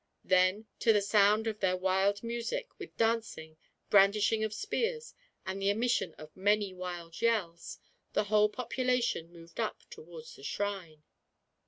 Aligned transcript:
Then, 0.25 0.65
to 0.79 0.93
the 0.93 1.01
sound 1.03 1.45
of 1.45 1.59
their 1.59 1.77
wild 1.77 2.23
music, 2.23 2.69
with 2.79 2.97
dancing, 2.97 3.57
brandishing 3.91 4.43
of 4.43 4.51
spears, 4.51 5.13
and 5.45 5.61
the 5.61 5.69
emission 5.69 6.15
of 6.15 6.35
many 6.35 6.73
wild 6.73 7.21
yells, 7.21 7.77
the 8.13 8.23
whole 8.23 8.49
population 8.49 9.31
moved 9.31 9.59
up 9.59 9.83
towards 9.91 10.37
the 10.37 10.43
shrine. 10.43 11.03